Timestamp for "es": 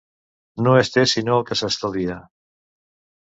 0.77-0.89